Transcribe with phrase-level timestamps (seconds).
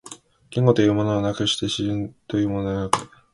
[0.49, 3.07] 言語というものなくして思惟というものなく、